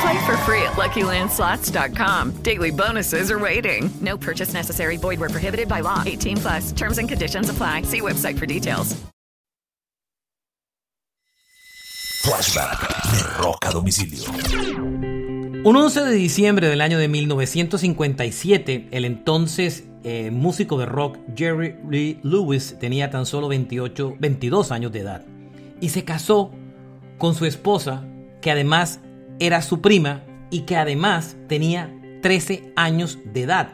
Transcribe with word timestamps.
Play 0.00 0.18
for 0.26 0.36
free 0.38 0.62
at 0.62 0.76
LuckyLandSlots.com. 0.76 2.42
Daily 2.42 2.70
bonuses 2.70 3.30
are 3.30 3.38
waiting. 3.38 3.90
No 4.00 4.16
purchase 4.16 4.54
necessary. 4.54 4.96
Void 4.96 5.20
were 5.20 5.28
prohibited 5.28 5.68
by 5.68 5.80
law. 5.80 6.02
18 6.06 6.36
plus. 6.36 6.72
Terms 6.72 6.98
and 6.98 7.08
conditions 7.08 7.50
apply. 7.50 7.82
See 7.82 8.00
website 8.00 8.38
for 8.38 8.46
details. 8.46 8.96
Flashback 12.22 12.80
de 13.12 13.42
Rock 13.42 13.64
a 13.66 13.70
Domicilio. 13.70 14.24
Un 15.64 15.76
11 15.76 16.04
de 16.04 16.12
diciembre 16.12 16.68
del 16.68 16.80
año 16.80 16.98
de 16.98 17.08
1957, 17.08 18.88
el 18.90 19.04
entonces 19.04 19.84
eh, 20.04 20.30
músico 20.30 20.78
de 20.78 20.86
rock 20.86 21.18
Jerry 21.34 21.76
Lee 21.88 22.18
Lewis 22.22 22.76
tenía 22.78 23.10
tan 23.10 23.26
solo 23.26 23.48
28, 23.48 24.16
22 24.18 24.70
años 24.70 24.92
de 24.92 25.00
edad 25.00 25.24
y 25.80 25.90
se 25.90 26.04
casó 26.04 26.50
con 27.18 27.34
su 27.34 27.44
esposa, 27.46 28.04
que 28.40 28.50
además 28.50 29.00
era 29.40 29.62
su 29.62 29.80
prima 29.80 30.22
y 30.50 30.60
que 30.60 30.76
además 30.76 31.36
tenía 31.48 31.90
13 32.22 32.72
años 32.76 33.18
de 33.24 33.42
edad, 33.42 33.70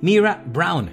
Mira 0.00 0.42
Brown. 0.46 0.90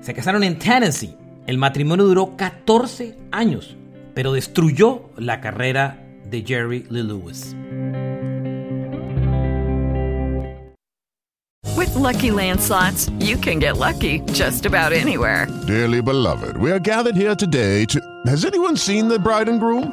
Se 0.00 0.14
casaron 0.14 0.42
en 0.42 0.58
Tennessee. 0.58 1.14
El 1.46 1.58
matrimonio 1.58 2.04
duró 2.06 2.36
14 2.36 3.16
años, 3.30 3.76
pero 4.14 4.32
destruyó 4.32 5.10
la 5.16 5.40
carrera 5.40 6.04
de 6.28 6.42
Jerry 6.42 6.86
Lee 6.88 7.02
Lewis. 7.02 7.54
With 11.76 11.94
Lucky 11.94 12.30
Land 12.30 12.60
slots, 12.60 13.10
you 13.18 13.36
can 13.36 13.58
get 13.58 13.76
lucky 13.76 14.20
just 14.32 14.66
about 14.66 14.92
anywhere. 14.92 15.46
Dearly 15.66 16.00
beloved, 16.00 16.56
we 16.56 16.70
are 16.70 16.80
gathered 16.80 17.16
here 17.16 17.34
today 17.34 17.84
to. 17.86 18.00
Has 18.26 18.44
anyone 18.44 18.76
seen 18.76 19.08
the 19.08 19.18
bride 19.18 19.48
and 19.48 19.60
groom? 19.60 19.92